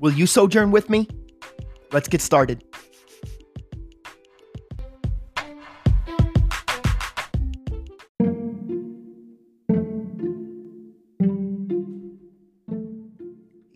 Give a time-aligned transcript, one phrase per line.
[0.00, 1.06] Will you sojourn with me?
[1.92, 2.64] Let's get started.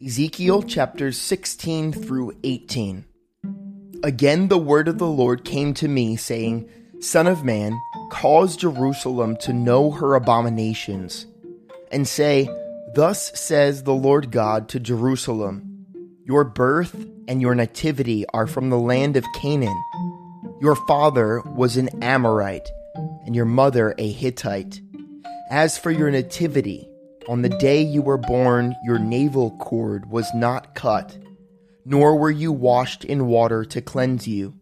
[0.02, 3.04] Ezekiel chapters 16 through 18.
[4.02, 6.66] Again, the word of the Lord came to me, saying,
[7.00, 7.78] Son of man,
[8.10, 11.26] cause Jerusalem to know her abominations,
[11.92, 12.48] and say,
[12.94, 15.73] Thus says the Lord God to Jerusalem
[16.26, 16.94] Your birth
[17.28, 19.78] and your nativity are from the land of Canaan.
[20.58, 22.66] Your father was an Amorite,
[23.26, 24.80] and your mother a Hittite.
[25.50, 26.88] As for your nativity,
[27.28, 31.18] on the day you were born, your navel cord was not cut,
[31.84, 34.54] nor were you washed in water to cleanse you.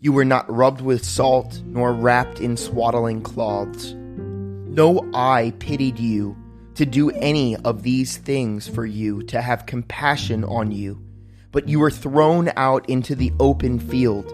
[0.00, 3.92] You were not rubbed with salt, nor wrapped in swaddling cloths.
[3.94, 6.38] No eye pitied you
[6.76, 11.02] to do any of these things for you, to have compassion on you,
[11.50, 14.32] but you were thrown out into the open field,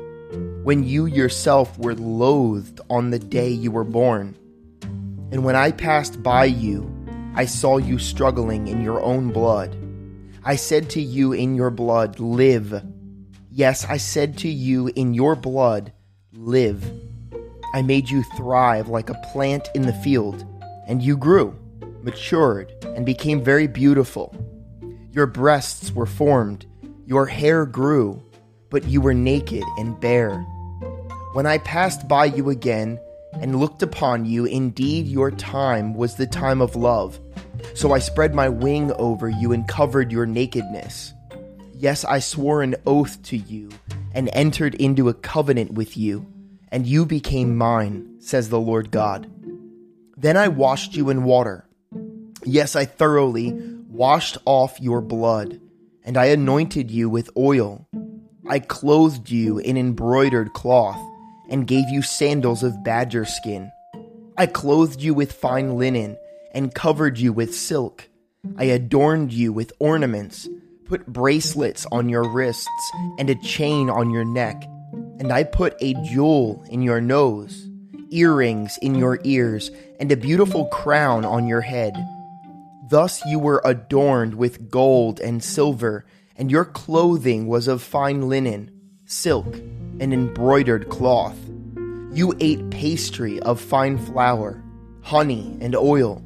[0.64, 4.36] when you yourself were loathed on the day you were born.
[5.30, 6.90] And when I passed by you,
[7.34, 9.76] I saw you struggling in your own blood.
[10.44, 12.82] I said to you in your blood, Live.
[13.50, 15.92] Yes, I said to you in your blood,
[16.32, 16.90] Live.
[17.72, 20.44] I made you thrive like a plant in the field,
[20.88, 21.56] and you grew,
[22.02, 24.34] matured, and became very beautiful.
[25.10, 26.66] Your breasts were formed,
[27.06, 28.22] your hair grew,
[28.70, 30.40] but you were naked and bare.
[31.32, 32.98] When I passed by you again,
[33.40, 34.44] and looked upon you.
[34.44, 37.18] Indeed, your time was the time of love.
[37.74, 41.12] So I spread my wing over you and covered your nakedness.
[41.74, 43.70] Yes, I swore an oath to you
[44.14, 46.26] and entered into a covenant with you,
[46.70, 49.30] and you became mine, says the Lord God.
[50.16, 51.66] Then I washed you in water.
[52.44, 53.52] Yes, I thoroughly
[53.88, 55.60] washed off your blood,
[56.04, 57.86] and I anointed you with oil.
[58.48, 61.00] I clothed you in embroidered cloth
[61.48, 63.70] and gave you sandals of badger skin.
[64.36, 66.16] I clothed you with fine linen
[66.52, 68.08] and covered you with silk.
[68.56, 70.48] I adorned you with ornaments,
[70.86, 74.64] put bracelets on your wrists and a chain on your neck,
[75.20, 77.68] and I put a jewel in your nose,
[78.10, 79.70] earrings in your ears,
[80.00, 81.94] and a beautiful crown on your head.
[82.92, 86.04] Thus you were adorned with gold and silver,
[86.36, 88.70] and your clothing was of fine linen,
[89.06, 89.46] silk,
[89.98, 91.38] and embroidered cloth.
[92.12, 94.62] You ate pastry of fine flour,
[95.00, 96.22] honey, and oil.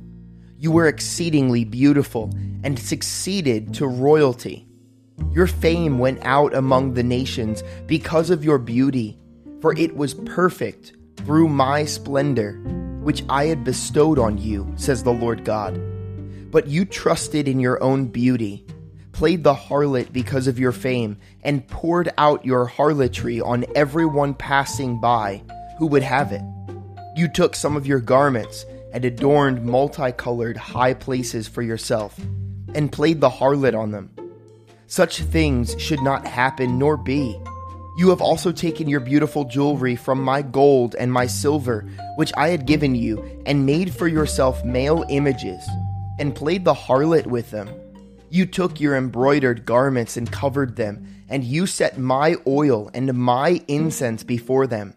[0.59, 2.33] You were exceedingly beautiful
[2.65, 4.67] and succeeded to royalty.
[5.31, 9.21] Your fame went out among the nations because of your beauty,
[9.61, 12.55] for it was perfect through my splendor,
[13.05, 15.81] which I had bestowed on you, says the Lord God.
[16.51, 18.67] But you trusted in your own beauty
[19.17, 25.01] played the harlot because of your fame, and poured out your harlotry on everyone passing
[25.01, 25.43] by
[25.79, 26.43] who would have it.
[27.17, 32.21] You took some of your garments and adorned multicolored high places for yourself,
[32.75, 34.11] and played the harlot on them.
[34.87, 37.41] Such things should not happen nor be.
[37.97, 42.49] You have also taken your beautiful jewelry from my gold and my silver, which I
[42.49, 45.67] had given you, and made for yourself male images,
[46.19, 47.69] and played the harlot with them.
[48.31, 53.63] You took your embroidered garments and covered them, and you set my oil and my
[53.69, 54.95] incense before them.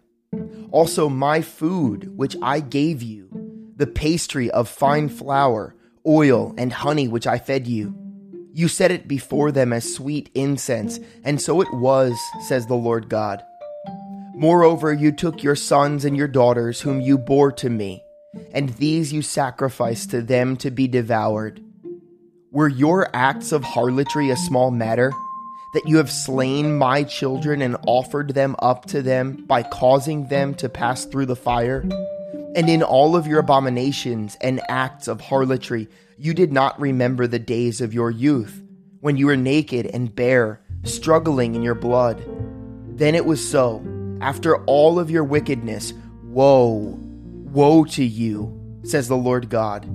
[0.70, 3.28] Also, my food, which I gave you,
[3.76, 5.74] the pastry of fine flour,
[6.06, 7.96] oil, and honey, which I fed you.
[8.52, 13.08] You set it before them as sweet incense, and so it was, says the Lord
[13.08, 13.42] God.
[14.34, 18.02] Moreover, you took your sons and your daughters, whom you bore to me,
[18.52, 21.62] and these you sacrificed to them to be devoured.
[22.52, 25.12] Were your acts of harlotry a small matter?
[25.74, 30.54] That you have slain my children and offered them up to them by causing them
[30.54, 31.84] to pass through the fire?
[32.56, 35.88] And in all of your abominations and acts of harlotry,
[36.18, 38.62] you did not remember the days of your youth,
[39.00, 42.20] when you were naked and bare, struggling in your blood.
[42.88, 43.84] Then it was so.
[44.20, 45.94] After all of your wickedness,
[46.24, 46.98] woe,
[47.50, 49.88] woe to you, says the Lord God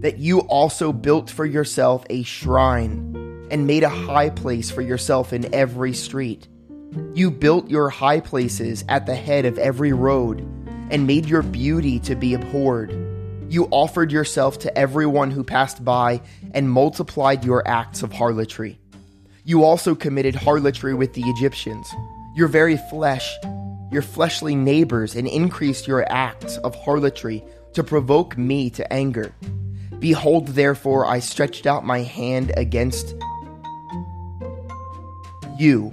[0.00, 5.32] that you also built for yourself a shrine, and made a high place for yourself
[5.32, 6.46] in every street.
[7.14, 10.40] You built your high places at the head of every road,
[10.90, 12.92] and made your beauty to be abhorred.
[13.48, 16.20] You offered yourself to everyone who passed by,
[16.54, 18.78] and multiplied your acts of harlotry.
[19.44, 21.92] You also committed harlotry with the Egyptians,
[22.36, 23.36] your very flesh,
[23.90, 29.34] your fleshly neighbors, and increased your acts of harlotry to provoke me to anger.
[29.98, 33.14] Behold, therefore, I stretched out my hand against
[35.58, 35.92] you,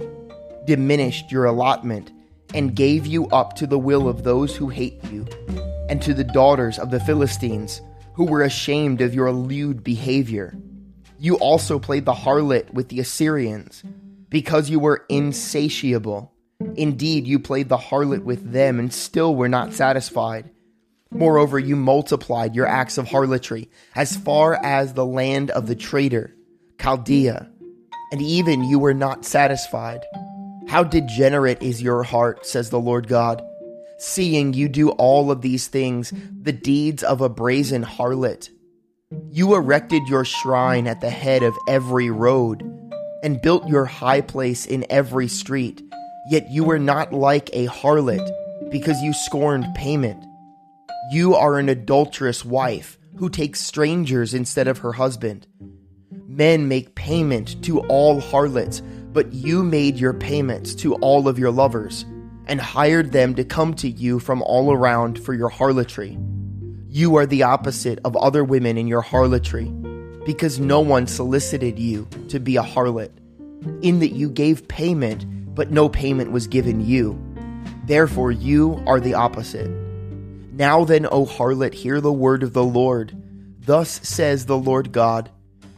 [0.66, 2.12] diminished your allotment,
[2.54, 5.26] and gave you up to the will of those who hate you,
[5.88, 7.80] and to the daughters of the Philistines,
[8.14, 10.56] who were ashamed of your lewd behavior.
[11.18, 13.82] You also played the harlot with the Assyrians,
[14.28, 16.32] because you were insatiable.
[16.76, 20.50] Indeed, you played the harlot with them and still were not satisfied.
[21.10, 26.34] Moreover, you multiplied your acts of harlotry as far as the land of the traitor,
[26.80, 27.50] Chaldea,
[28.12, 30.04] and even you were not satisfied.
[30.68, 33.42] How degenerate is your heart, says the Lord God,
[33.98, 38.50] seeing you do all of these things, the deeds of a brazen harlot.
[39.30, 42.62] You erected your shrine at the head of every road,
[43.22, 45.82] and built your high place in every street,
[46.28, 48.30] yet you were not like a harlot,
[48.70, 50.22] because you scorned payment.
[51.12, 55.46] You are an adulterous wife who takes strangers instead of her husband.
[56.26, 58.80] Men make payment to all harlots,
[59.12, 62.04] but you made your payments to all of your lovers,
[62.46, 66.18] and hired them to come to you from all around for your harlotry.
[66.88, 69.70] You are the opposite of other women in your harlotry,
[70.26, 73.12] because no one solicited you to be a harlot,
[73.80, 75.24] in that you gave payment,
[75.56, 77.18] but no payment was given you.
[77.86, 79.70] Therefore, you are the opposite.
[80.52, 83.16] Now then, O harlot, hear the word of the Lord.
[83.58, 85.30] Thus says the Lord God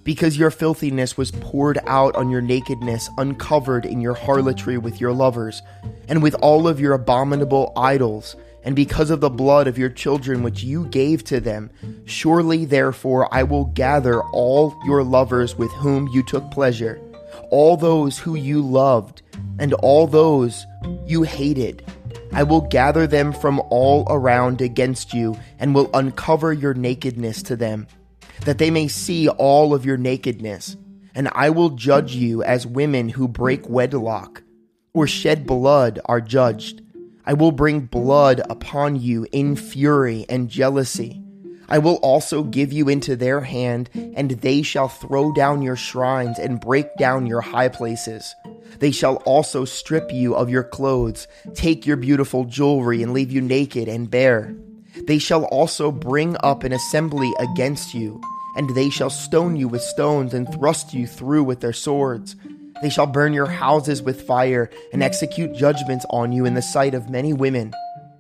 [0.05, 5.13] Because your filthiness was poured out on your nakedness, uncovered in your harlotry with your
[5.13, 5.63] lovers,
[6.09, 10.43] and with all of your abominable idols, and because of the blood of your children
[10.43, 11.71] which you gave to them,
[12.05, 17.01] surely therefore I will gather all your lovers with whom you took pleasure,
[17.51, 19.23] all those who you loved,
[19.59, 20.67] and all those
[21.07, 21.85] you hated
[22.33, 27.57] I will gather them from all around against you, and will uncover your nakedness to
[27.57, 27.87] them,
[28.45, 30.77] that they may see all of your nakedness.
[31.15, 34.43] And I will judge you as women who break wedlock,
[34.93, 36.83] or shed blood are judged.
[37.25, 41.23] I will bring blood upon you in fury and jealousy.
[41.69, 46.39] I will also give you into their hand, and they shall throw down your shrines
[46.39, 48.35] and break down your high places.
[48.79, 53.41] They shall also strip you of your clothes, take your beautiful jewelry, and leave you
[53.41, 54.55] naked and bare.
[55.07, 58.21] They shall also bring up an assembly against you,
[58.57, 62.35] and they shall stone you with stones and thrust you through with their swords.
[62.83, 66.95] They shall burn your houses with fire and execute judgments on you in the sight
[66.95, 67.75] of many women.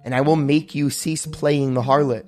[0.04, 2.26] And I will make you cease playing the harlot,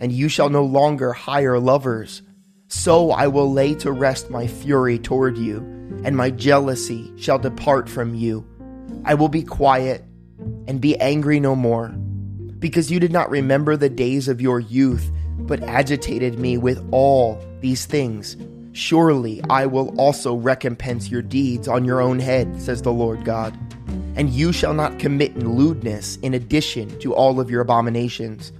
[0.00, 2.22] and you shall no longer hire lovers.
[2.68, 5.72] So I will lay to rest my fury toward you
[6.04, 8.44] and my jealousy shall depart from you.
[9.04, 10.04] I will be quiet
[10.66, 11.88] and be angry no more,
[12.58, 17.40] because you did not remember the days of your youth, but agitated me with all
[17.60, 18.36] these things.
[18.72, 23.56] Surely I will also recompense your deeds on your own head, says the Lord God.
[24.16, 28.52] And you shall not commit lewdness in addition to all of your abominations.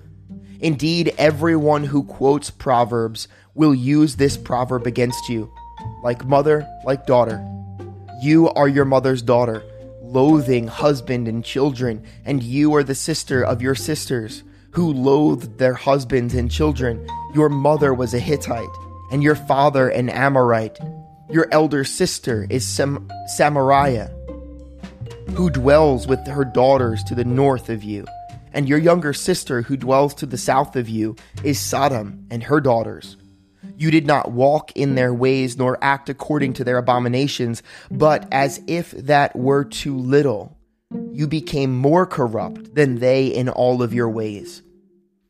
[0.63, 5.53] Indeed, everyone who quotes Proverbs will use this proverb against you
[6.05, 7.45] like mother, like daughter.
[8.23, 9.65] You are your mother's daughter,
[10.01, 15.75] loathing husband and children, and you are the sister of your sisters, who loathed their
[15.75, 17.05] husbands and children.
[17.35, 18.69] Your mother was a Hittite,
[19.11, 20.79] and your father an Amorite.
[21.29, 24.13] Your elder sister is Sam- Samaria,
[25.35, 28.07] who dwells with her daughters to the north of you.
[28.53, 32.61] And your younger sister, who dwells to the south of you, is Sodom and her
[32.61, 33.17] daughters.
[33.77, 38.61] You did not walk in their ways, nor act according to their abominations, but as
[38.67, 40.57] if that were too little,
[41.11, 44.63] you became more corrupt than they in all of your ways.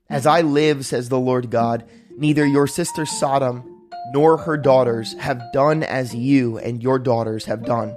[0.09, 3.69] As I live, says the Lord God, neither your sister Sodom
[4.13, 7.97] nor her daughters have done as you and your daughters have done.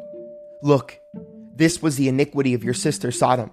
[0.62, 0.98] Look,
[1.56, 3.52] this was the iniquity of your sister Sodom.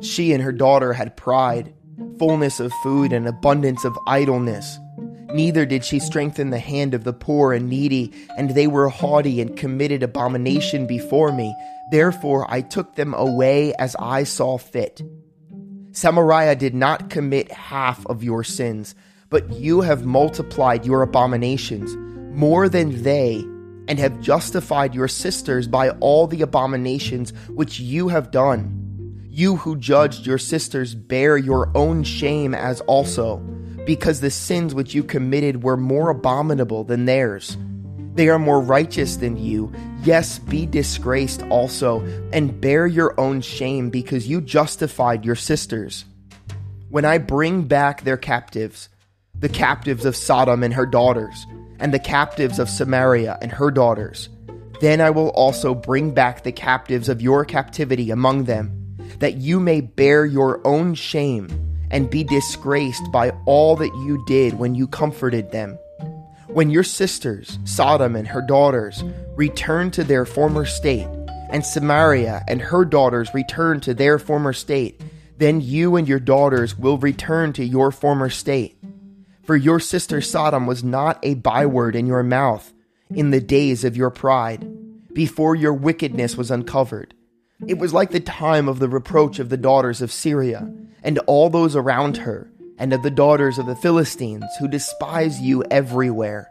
[0.00, 1.74] She and her daughter had pride,
[2.18, 4.78] fullness of food, and abundance of idleness
[5.32, 9.40] Neither did she strengthen the hand of the poor and needy, and they were haughty
[9.40, 11.54] and committed abomination before me.
[11.92, 15.02] Therefore I took them away as I saw fit.
[15.92, 18.94] Samaria did not commit half of your sins,
[19.28, 21.96] but you have multiplied your abominations
[22.36, 23.44] more than they,
[23.88, 28.79] and have justified your sisters by all the abominations which you have done.
[29.32, 33.36] You who judged your sisters bear your own shame as also,
[33.86, 37.56] because the sins which you committed were more abominable than theirs.
[38.14, 39.72] They are more righteous than you.
[40.02, 42.00] Yes, be disgraced also,
[42.32, 46.06] and bear your own shame because you justified your sisters.
[46.88, 48.88] When I bring back their captives,
[49.38, 51.46] the captives of Sodom and her daughters,
[51.78, 54.28] and the captives of Samaria and her daughters,
[54.80, 58.79] then I will also bring back the captives of your captivity among them,
[59.18, 61.48] that you may bear your own shame
[61.90, 65.76] and be disgraced by all that you did when you comforted them.
[66.46, 69.04] When your sisters, Sodom and her daughters,
[69.36, 71.08] return to their former state,
[71.50, 75.00] and Samaria and her daughters return to their former state,
[75.38, 78.76] then you and your daughters will return to your former state.
[79.44, 82.72] For your sister Sodom was not a byword in your mouth
[83.10, 84.68] in the days of your pride,
[85.12, 87.14] before your wickedness was uncovered.
[87.66, 91.50] It was like the time of the reproach of the daughters of Syria, and all
[91.50, 96.50] those around her and of the daughters of the Philistines, who despise you everywhere.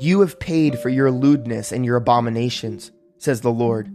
[0.00, 3.92] You have paid for your lewdness and your abominations, says the Lord.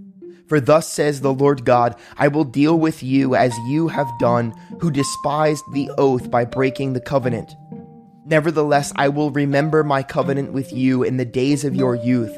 [0.47, 4.53] For thus says the Lord God, I will deal with you as you have done,
[4.79, 7.51] who despised the oath by breaking the covenant.
[8.25, 12.37] Nevertheless, I will remember my covenant with you in the days of your youth,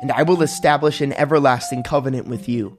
[0.00, 2.78] and I will establish an everlasting covenant with you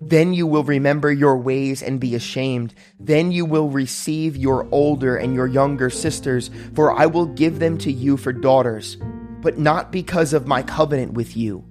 [0.00, 2.74] then you will remember your ways and be ashamed.
[2.98, 7.76] Then you will receive your older and your younger sisters, for I will give them
[7.78, 8.96] to you for daughters,
[9.40, 11.64] but not because of my covenant with you.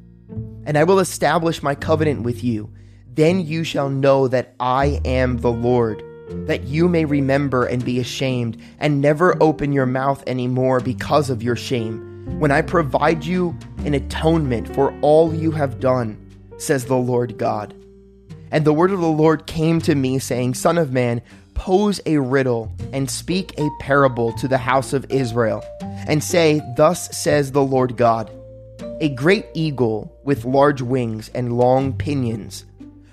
[0.66, 2.72] And I will establish my covenant with you.
[3.12, 6.04] Then you shall know that I am the Lord,
[6.48, 11.32] that you may remember and be ashamed, and never open your mouth any more because
[11.32, 12.06] of your shame,
[12.38, 16.24] when I provide you an atonement for all you have done,
[16.58, 17.74] says the Lord God.
[18.52, 21.22] And the word of the Lord came to me, saying, Son of man,
[21.54, 25.64] pose a riddle and speak a parable to the house of Israel,
[26.08, 28.32] and say, Thus says the Lord God
[29.02, 32.66] A great eagle with large wings and long pinions,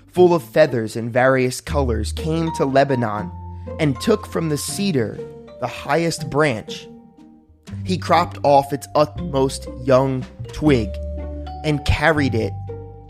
[0.07, 3.31] full of feathers and various colors, came to Lebanon
[3.79, 5.19] and took from the cedar
[5.59, 6.87] the highest branch.
[7.83, 10.89] He cropped off its utmost young twig
[11.63, 12.53] and carried it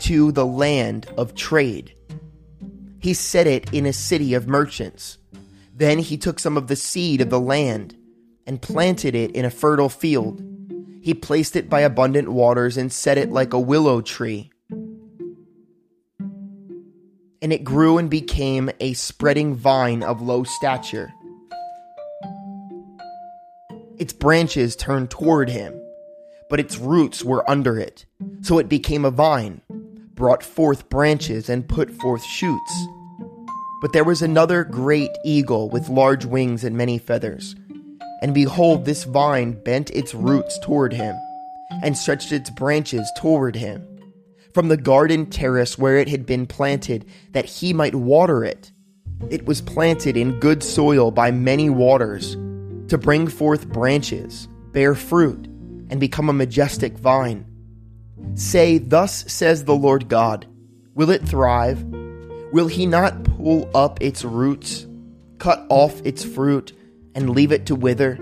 [0.00, 1.94] to the land of trade
[3.00, 5.18] he set it in a city of merchants.
[5.74, 7.96] Then he took some of the seed of the land
[8.46, 10.42] and planted it in a fertile field.
[11.00, 14.50] He placed it by abundant waters and set it like a willow tree.
[17.40, 21.12] And it grew and became a spreading vine of low stature.
[23.96, 25.80] Its branches turned toward him,
[26.50, 28.06] but its roots were under it.
[28.40, 29.60] So it became a vine
[30.18, 32.86] brought forth branches and put forth shoots.
[33.80, 37.54] But there was another great eagle with large wings and many feathers.
[38.20, 41.14] And behold, this vine bent its roots toward him,
[41.84, 43.86] and stretched its branches toward him,
[44.52, 48.72] from the garden terrace where it had been planted, that he might water it.
[49.30, 52.32] It was planted in good soil by many waters,
[52.88, 55.46] to bring forth branches, bear fruit,
[55.90, 57.44] and become a majestic vine.
[58.34, 60.46] Say, Thus says the Lord God
[60.94, 61.82] Will it thrive?
[62.52, 64.86] Will he not pull up its roots,
[65.38, 66.72] cut off its fruit,
[67.14, 68.16] and leave it to wither?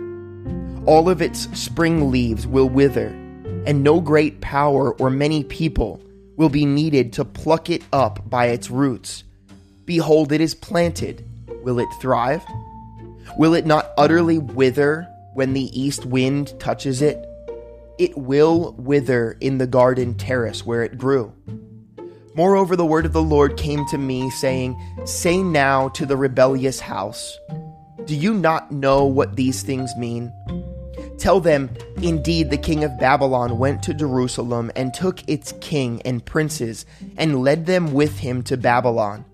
[0.87, 3.09] All of its spring leaves will wither,
[3.67, 6.01] and no great power or many people
[6.37, 9.25] will be needed to pluck it up by its roots.
[9.85, 11.25] Behold, it is planted.
[11.63, 12.45] Will it thrive?
[13.37, 17.26] Will it not utterly wither when the east wind touches it?
[17.99, 21.33] It will wither in the garden terrace where it grew.
[22.35, 26.81] Moreover, the word of the Lord came to me, saying, Say now to the rebellious
[26.81, 27.39] house,
[28.05, 30.31] Do you not know what these things mean?
[31.17, 31.71] Tell them,
[32.03, 36.85] Indeed, the king of Babylon went to Jerusalem and took its king and princes
[37.17, 39.25] and led them with him to Babylon.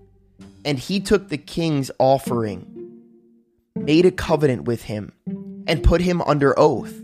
[0.63, 3.01] And he took the king's offering,
[3.75, 5.11] made a covenant with him,
[5.67, 7.02] and put him under oath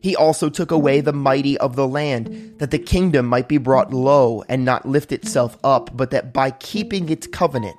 [0.00, 3.92] he also took away the mighty of the land, that the kingdom might be brought
[3.92, 7.76] low and not lift itself up, but that by keeping its covenant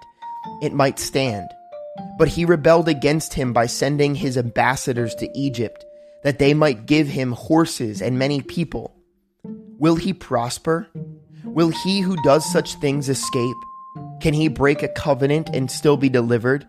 [0.62, 1.50] it might stand.
[2.18, 5.84] But he rebelled against him by sending his ambassadors to Egypt,
[6.24, 8.96] that they might give him horses and many people.
[9.80, 10.88] Will he prosper?
[11.44, 13.58] Will he who does such things escape?
[14.22, 16.68] Can he break a covenant and still be delivered?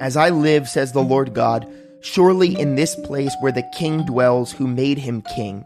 [0.00, 1.72] As I live, says the Lord God,
[2.04, 5.64] Surely in this place where the king dwells who made him king,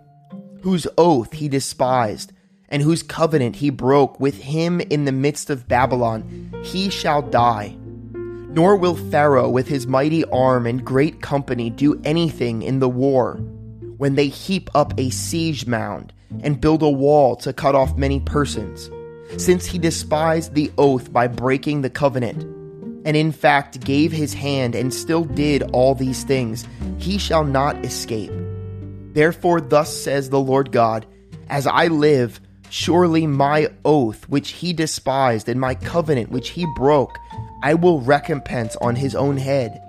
[0.63, 2.33] whose oath he despised,
[2.69, 7.77] and whose covenant he broke with him in the midst of Babylon, he shall die.
[8.13, 13.35] Nor will Pharaoh with his mighty arm and great company do anything in the war,
[13.97, 16.13] when they heap up a siege mound
[16.45, 18.89] and build a wall to cut off many persons,
[19.39, 22.47] since he despised the oath by breaking the covenant,
[23.09, 27.83] and in fact gave his hand and still did all these things, he shall not
[27.83, 28.31] escape.
[29.15, 31.07] Therefore, thus says the Lord God,
[31.49, 32.39] As I live,
[32.69, 37.17] surely my oath which he despised and my covenant which he broke,
[37.63, 39.81] I will recompense on his own head.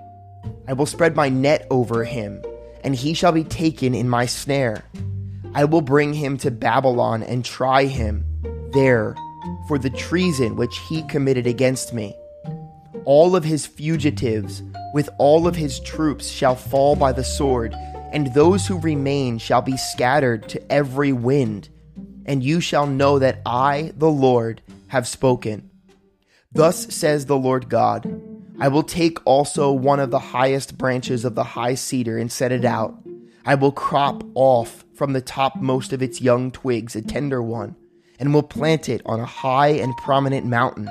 [0.66, 2.42] I will spread my net over him,
[2.82, 4.82] and he shall be taken in my snare.
[5.52, 8.24] I will bring him to Babylon and try him
[8.72, 9.14] there
[9.68, 12.16] for the treason which he committed against me.
[13.04, 14.62] All of his fugitives,
[14.94, 17.74] with all of his troops, shall fall by the sword,
[18.12, 21.68] and those who remain shall be scattered to every wind.
[22.26, 25.70] And you shall know that I, the Lord, have spoken.
[26.52, 28.20] Thus says the Lord God
[28.62, 32.52] I will take also one of the highest branches of the high cedar and set
[32.52, 32.94] it out.
[33.46, 37.74] I will crop off from the topmost of its young twigs a tender one,
[38.18, 40.90] and will plant it on a high and prominent mountain.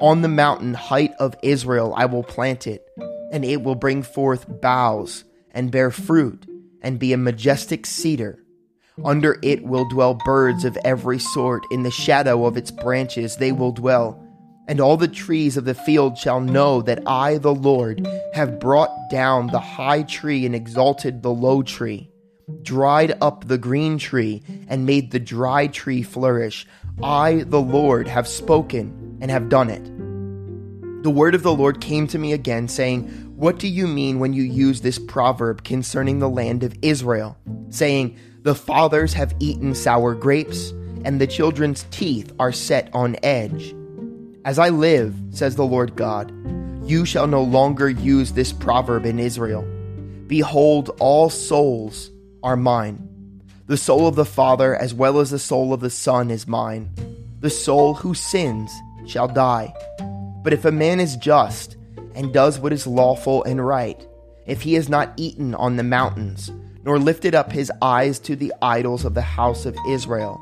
[0.00, 2.86] On the mountain height of Israel I will plant it,
[3.32, 6.46] and it will bring forth boughs and bear fruit,
[6.80, 8.38] and be a majestic cedar.
[9.04, 13.52] Under it will dwell birds of every sort, in the shadow of its branches they
[13.52, 14.18] will dwell.
[14.68, 19.10] And all the trees of the field shall know that I, the Lord, have brought
[19.10, 22.12] down the high tree and exalted the low tree
[22.62, 26.66] dried up the green tree, and made the dry tree flourish.
[27.02, 29.84] I, the Lord, have spoken and have done it.
[31.02, 34.32] The word of the Lord came to me again, saying, What do you mean when
[34.32, 37.36] you use this proverb concerning the land of Israel,
[37.70, 40.70] saying, The fathers have eaten sour grapes,
[41.04, 43.74] and the children's teeth are set on edge?
[44.44, 46.32] As I live, says the Lord God,
[46.84, 49.62] you shall no longer use this proverb in Israel.
[50.26, 52.10] Behold, all souls
[52.42, 53.08] are mine.
[53.72, 56.90] The soul of the Father, as well as the soul of the Son, is mine.
[57.40, 58.70] The soul who sins
[59.06, 59.72] shall die.
[60.42, 61.78] But if a man is just
[62.14, 64.06] and does what is lawful and right,
[64.44, 66.50] if he has not eaten on the mountains,
[66.84, 70.38] nor lifted up his eyes to the idols of the house of Israel,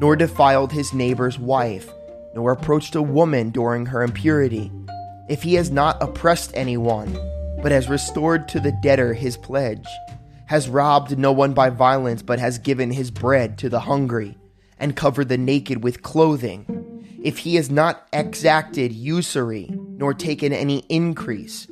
[0.00, 1.88] nor defiled his neighbor's wife,
[2.34, 4.72] nor approached a woman during her impurity,
[5.28, 7.16] if he has not oppressed anyone,
[7.62, 9.86] but has restored to the debtor his pledge,
[10.46, 14.36] has robbed no one by violence, but has given his bread to the hungry,
[14.78, 16.66] and covered the naked with clothing,
[17.22, 21.68] if he has not exacted usury, nor taken any increase,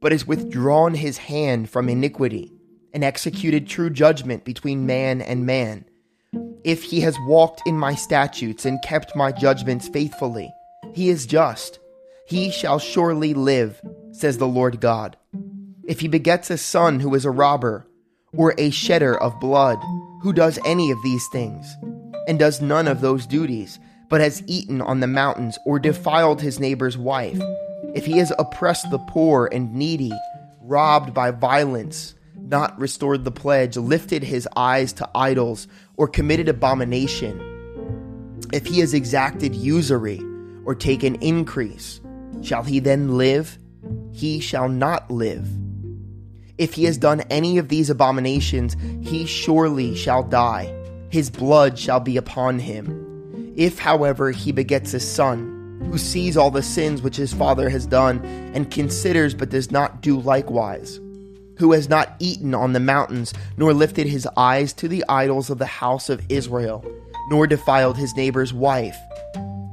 [0.00, 2.52] but has withdrawn his hand from iniquity,
[2.92, 5.84] and executed true judgment between man and man,
[6.64, 10.52] if he has walked in my statutes and kept my judgments faithfully,
[10.94, 11.78] he is just.
[12.26, 15.16] He shall surely live, says the Lord God.
[15.84, 17.86] If he begets a son who is a robber,
[18.36, 19.78] or a shedder of blood,
[20.22, 21.76] who does any of these things,
[22.28, 26.60] and does none of those duties, but has eaten on the mountains or defiled his
[26.60, 27.40] neighbor's wife,
[27.94, 30.12] if he has oppressed the poor and needy,
[30.60, 37.40] robbed by violence, not restored the pledge, lifted his eyes to idols, or committed abomination,
[38.52, 40.20] if he has exacted usury
[40.64, 42.00] or taken increase,
[42.42, 43.58] shall he then live?
[44.12, 45.48] He shall not live
[46.58, 50.72] if he has done any of these abominations, he surely shall die.
[51.10, 53.54] His blood shall be upon him.
[53.56, 57.86] If, however, he begets a son, who sees all the sins which his father has
[57.86, 60.98] done, and considers but does not do likewise,
[61.58, 65.58] who has not eaten on the mountains, nor lifted his eyes to the idols of
[65.58, 66.84] the house of Israel,
[67.30, 68.96] nor defiled his neighbor's wife,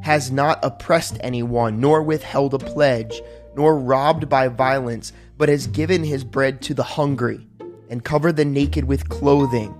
[0.02, 3.22] has not oppressed anyone, nor withheld a pledge,
[3.56, 7.46] nor robbed by violence, but has given his bread to the hungry,
[7.90, 9.76] and covered the naked with clothing,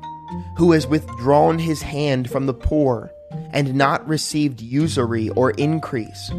[0.58, 3.10] who has withdrawn his hand from the poor,
[3.52, 6.32] and not received usury or increase,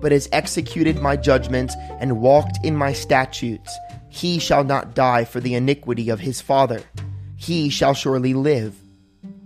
[0.00, 5.38] but has executed my judgments and walked in my statutes, he shall not die for
[5.38, 6.80] the iniquity of his father.
[7.36, 8.74] He shall surely live.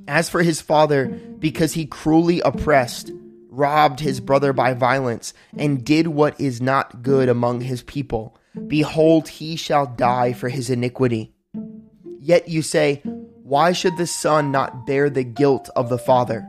[0.06, 1.06] As for his father,
[1.40, 3.10] because he cruelly oppressed,
[3.50, 9.28] robbed his brother by violence, and did what is not good among his people, Behold,
[9.28, 11.32] he shall die for his iniquity.
[12.20, 13.02] Yet you say,
[13.42, 16.46] Why should the Son not bear the guilt of the Father?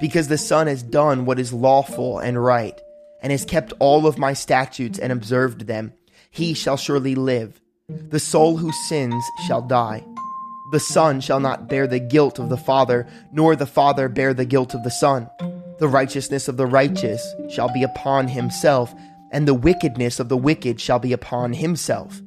[0.00, 2.80] Because the Son has done what is lawful and right,
[3.22, 5.92] and has kept all of my statutes and observed them.
[6.30, 7.60] He shall surely live.
[7.88, 10.04] The soul who sins shall die.
[10.70, 14.44] The Son shall not bear the guilt of the Father, nor the Father bear the
[14.44, 15.28] guilt of the Son.
[15.80, 18.94] The righteousness of the righteous shall be upon himself,
[19.30, 22.20] and the wickedness of the wicked shall be upon himself.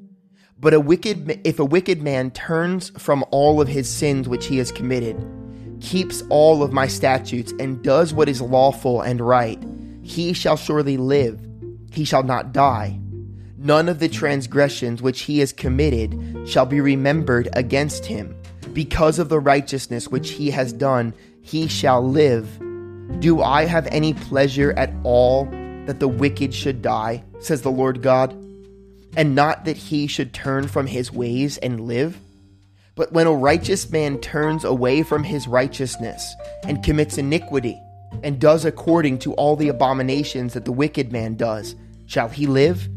[0.59, 4.57] But a wicked, if a wicked man turns from all of his sins which he
[4.59, 5.17] has committed,
[5.81, 9.61] keeps all of my statutes, and does what is lawful and right,
[10.01, 11.45] he shall surely live,
[11.91, 12.99] he shall not die.
[13.57, 18.35] None of the transgressions which he has committed shall be remembered against him.
[18.71, 22.47] Because of the righteousness which he has done, he shall live.
[23.19, 25.45] Do I have any pleasure at all
[25.85, 28.33] that the wicked should die, says the Lord God,
[29.15, 32.17] and not that he should turn from his ways and live?
[32.95, 37.79] But when a righteous man turns away from his righteousness and commits iniquity,
[38.23, 42.87] and does according to all the abominations that the wicked man does, shall he live?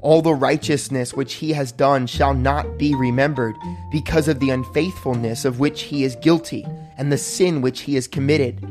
[0.00, 3.54] All the righteousness which he has done shall not be remembered,
[3.90, 6.66] because of the unfaithfulness of which he is guilty,
[6.96, 8.66] and the sin which he has committed.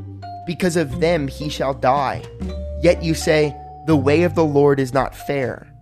[0.46, 2.24] Because of them he shall die.
[2.84, 3.56] Yet you say,
[3.88, 5.74] The way of the Lord is not fair.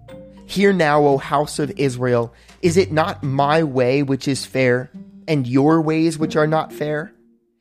[0.45, 4.91] Hear now, O house of Israel, is it not my way which is fair,
[5.27, 7.11] and your ways which are not fair?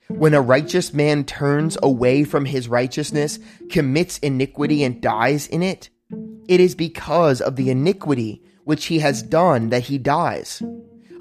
[0.09, 3.39] When a righteous man turns away from his righteousness,
[3.71, 5.89] commits iniquity, and dies in it,
[6.47, 10.63] it is because of the iniquity which he has done that he dies.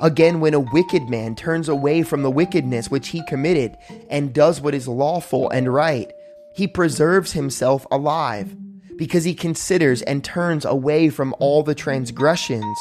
[0.02, 3.78] Again, when a wicked man turns away from the wickedness which he committed
[4.10, 6.12] and does what is lawful and right,
[6.54, 8.56] he preserves himself alive,
[8.98, 12.78] because he considers and turns away from all the transgressions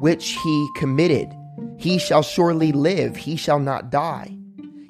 [0.00, 1.28] which he committed.
[1.76, 4.36] He shall surely live, he shall not die.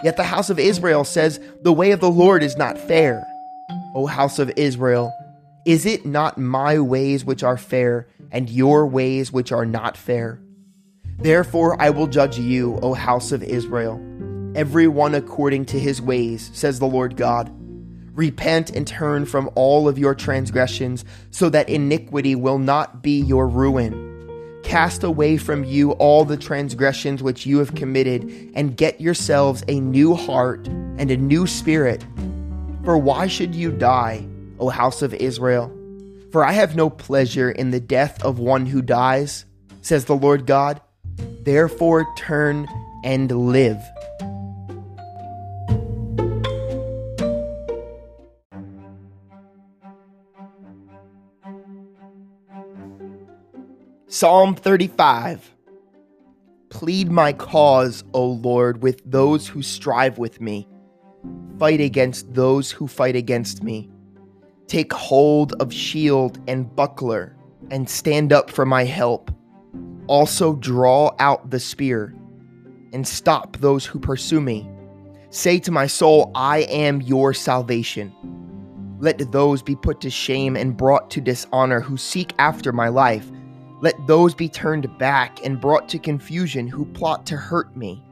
[0.04, 3.26] Yet the house of Israel says, The way of the Lord is not fair.
[3.94, 5.12] O house of Israel,
[5.64, 10.40] is it not my ways which are fair, and your ways which are not fair?
[11.18, 14.00] Therefore I will judge you, O house of Israel,
[14.54, 17.52] every one according to his ways, says the Lord God.
[18.18, 23.46] Repent and turn from all of your transgressions, so that iniquity will not be your
[23.46, 24.60] ruin.
[24.64, 29.78] Cast away from you all the transgressions which you have committed, and get yourselves a
[29.78, 32.04] new heart and a new spirit.
[32.84, 34.26] For why should you die?
[34.58, 35.72] O house of Israel.
[36.32, 39.44] For I have no pleasure in the death of one who dies,
[39.82, 40.80] says the Lord God.
[41.44, 42.66] Therefore turn
[43.04, 43.78] and live.
[54.18, 55.54] Psalm 35
[56.70, 60.66] Plead my cause, O Lord, with those who strive with me.
[61.56, 63.88] Fight against those who fight against me.
[64.66, 67.36] Take hold of shield and buckler,
[67.70, 69.30] and stand up for my help.
[70.08, 72.12] Also draw out the spear,
[72.92, 74.68] and stop those who pursue me.
[75.30, 78.12] Say to my soul, I am your salvation.
[78.98, 83.30] Let those be put to shame and brought to dishonor who seek after my life.
[83.80, 88.02] Let those be turned back and brought to confusion who plot to hurt me.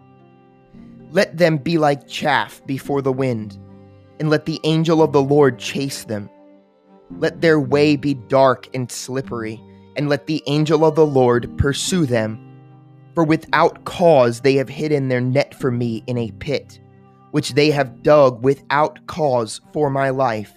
[1.11, 3.59] Let them be like chaff before the wind,
[4.21, 6.31] and let the angel of the Lord chase them.
[7.19, 9.61] Let their way be dark and slippery,
[9.97, 12.43] and let the angel of the Lord pursue them.
[13.15, 16.81] For without cause they have hidden their net for me in a pit,
[17.31, 20.53] which they have dug without cause for my life.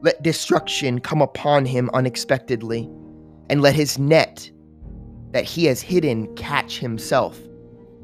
[0.00, 2.88] Let destruction come upon him unexpectedly,
[3.48, 4.50] and let his net
[5.32, 7.38] that he has hidden catch himself.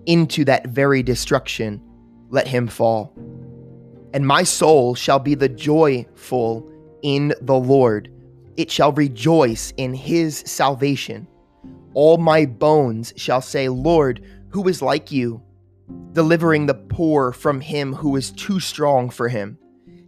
[0.07, 1.81] Into that very destruction
[2.31, 3.15] let him fall.
[4.13, 6.69] And my soul shall be the joyful
[7.03, 8.13] in the Lord.
[8.57, 11.27] It shall rejoice in his salvation.
[11.95, 15.43] All my bones shall say, Lord, who is like you?
[16.13, 19.59] Delivering the poor from him who is too strong for him.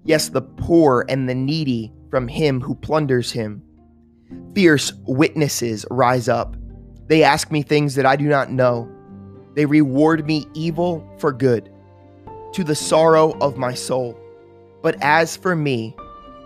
[0.02, 3.62] Yes, the poor and the needy from him who plunders him.
[4.54, 6.56] Fierce witnesses rise up.
[7.08, 8.88] They ask me things that I do not know.
[9.54, 11.70] They reward me evil for good,
[12.52, 14.18] to the sorrow of my soul.
[14.82, 15.96] But as for me,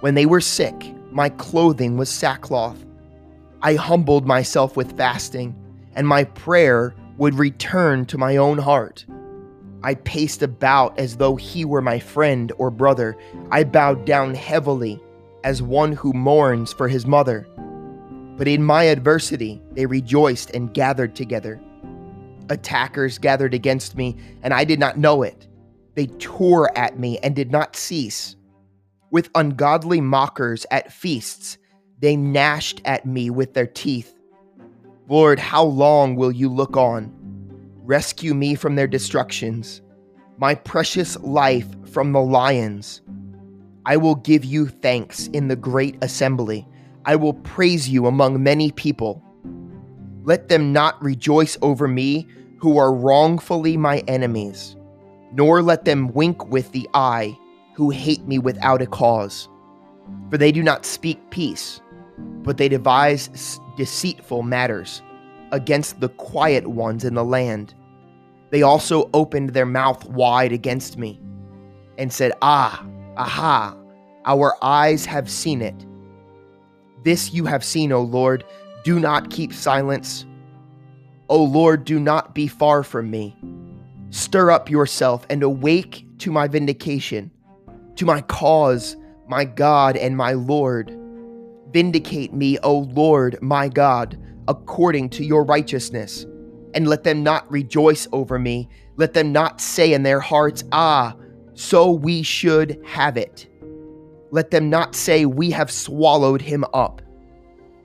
[0.00, 2.84] when they were sick, my clothing was sackcloth.
[3.62, 5.54] I humbled myself with fasting,
[5.94, 9.04] and my prayer would return to my own heart.
[9.82, 13.16] I paced about as though he were my friend or brother.
[13.50, 15.00] I bowed down heavily
[15.44, 17.48] as one who mourns for his mother.
[18.38, 21.60] But in my adversity, they rejoiced and gathered together.
[22.48, 25.48] Attackers gathered against me, and I did not know it.
[25.96, 28.36] They tore at me and did not cease.
[29.10, 31.58] With ungodly mockers at feasts,
[31.98, 34.14] they gnashed at me with their teeth.
[35.08, 37.12] Lord, how long will you look on?
[37.82, 39.82] Rescue me from their destructions,
[40.36, 43.00] my precious life from the lions.
[43.84, 46.68] I will give you thanks in the great assembly.
[47.08, 49.22] I will praise you among many people.
[50.24, 52.26] Let them not rejoice over me
[52.58, 54.76] who are wrongfully my enemies,
[55.32, 57.34] nor let them wink with the eye
[57.74, 59.48] who hate me without a cause.
[60.28, 61.80] For they do not speak peace,
[62.42, 65.00] but they devise deceitful matters
[65.50, 67.74] against the quiet ones in the land.
[68.50, 71.18] They also opened their mouth wide against me
[71.96, 73.74] and said, Ah, aha,
[74.26, 75.86] our eyes have seen it.
[77.08, 78.44] This you have seen, O Lord.
[78.84, 80.26] Do not keep silence.
[81.30, 83.34] O Lord, do not be far from me.
[84.10, 87.30] Stir up yourself and awake to my vindication,
[87.96, 88.94] to my cause,
[89.26, 90.94] my God and my Lord.
[91.72, 96.26] Vindicate me, O Lord, my God, according to your righteousness.
[96.74, 98.68] And let them not rejoice over me.
[98.96, 101.16] Let them not say in their hearts, Ah,
[101.54, 103.47] so we should have it.
[104.30, 107.00] Let them not say, We have swallowed him up.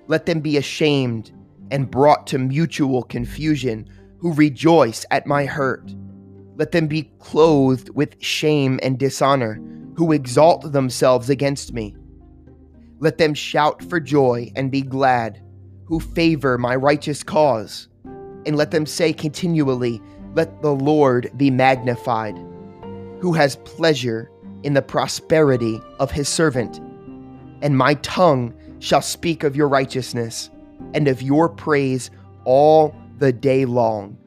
[0.07, 1.31] Let them be ashamed
[1.71, 5.93] and brought to mutual confusion, who rejoice at my hurt.
[6.55, 9.59] Let them be clothed with shame and dishonor,
[9.95, 11.95] who exalt themselves against me.
[12.99, 15.41] Let them shout for joy and be glad,
[15.85, 17.87] who favor my righteous cause.
[18.45, 20.01] And let them say continually,
[20.35, 22.37] Let the Lord be magnified,
[23.19, 24.29] who has pleasure
[24.63, 26.79] in the prosperity of his servant.
[27.61, 30.49] And my tongue shall speak of your righteousness
[30.93, 32.11] and of your praise
[32.45, 34.17] all the day long.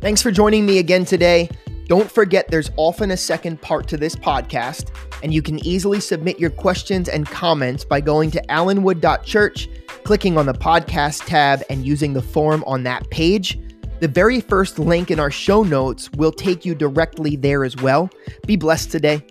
[0.00, 1.48] Thanks for joining me again today.
[1.86, 4.90] Don't forget there's often a second part to this podcast,
[5.22, 9.68] and you can easily submit your questions and comments by going to allenwood.church,
[10.04, 13.58] clicking on the podcast tab, and using the form on that page.
[14.00, 18.10] The very first link in our show notes will take you directly there as well.
[18.46, 19.24] Be blessed today.